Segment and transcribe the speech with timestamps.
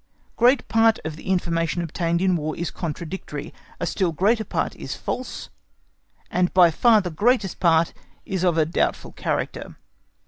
[0.35, 4.95] Great part of the information obtained in War is contradictory, a still greater part is
[4.95, 5.51] false,
[6.31, 7.93] and by far the greatest part
[8.25, 9.75] is of a doubtful character.